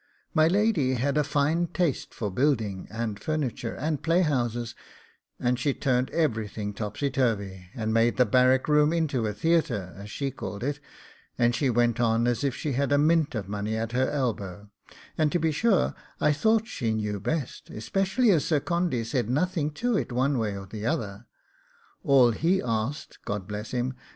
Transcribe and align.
My 0.33 0.47
lady 0.47 0.95
had 0.95 1.15
a 1.15 1.23
fine 1.23 1.67
taste 1.67 2.11
for 2.11 2.31
building, 2.31 2.87
and 2.89 3.19
furniture, 3.19 3.75
and 3.75 4.01
playhouses, 4.01 4.73
and 5.39 5.59
she 5.59 5.75
turned 5.75 6.09
everything 6.09 6.73
topsy 6.73 7.11
turvy, 7.11 7.69
and 7.75 7.93
made 7.93 8.17
the 8.17 8.25
barrack 8.25 8.67
room 8.67 8.91
into 8.93 9.27
a 9.27 9.33
theatre, 9.33 9.93
as 9.95 10.09
she 10.09 10.31
called 10.31 10.63
it, 10.63 10.79
and 11.37 11.53
she 11.53 11.69
went 11.69 11.99
on 11.99 12.25
as 12.25 12.43
if 12.43 12.55
she 12.55 12.71
had 12.71 12.91
a 12.91 12.97
mint 12.97 13.35
of 13.35 13.47
money 13.47 13.77
at 13.77 13.91
her 13.91 14.09
elbow; 14.09 14.71
and 15.19 15.31
to 15.31 15.37
be 15.37 15.51
sure 15.51 15.93
I 16.19 16.33
thought 16.33 16.65
she 16.67 16.95
knew 16.95 17.19
best, 17.19 17.69
especially 17.69 18.31
as 18.31 18.43
Sir 18.43 18.59
Condy 18.59 19.03
said 19.03 19.29
nothing 19.29 19.69
to 19.75 19.95
it 19.97 20.11
one 20.11 20.39
way 20.39 20.57
or 20.57 20.65
the 20.65 20.83
other. 20.87 21.27
All 22.03 22.31
he 22.31 22.59
asked 22.59 23.19
God 23.23 23.47
bless 23.47 23.69
him! 23.69 23.93